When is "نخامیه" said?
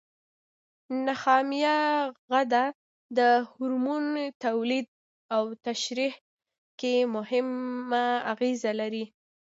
1.05-1.77